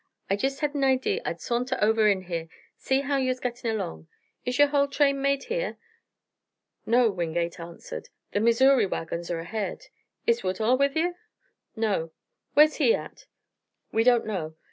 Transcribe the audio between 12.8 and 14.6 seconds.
at?" "We don't know.